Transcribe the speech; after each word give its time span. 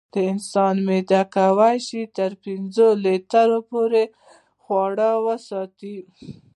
د 0.13 0.15
انسان 0.31 0.75
معده 0.87 1.21
کولی 1.35 1.77
شي 1.87 2.01
تر 2.17 2.31
پنځو 2.43 2.87
لیټرو 3.03 3.59
پورې 3.71 4.03
خواړه 4.63 5.09
وساتي. 5.25 5.97